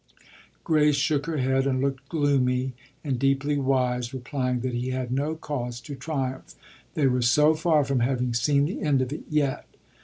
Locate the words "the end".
8.65-9.03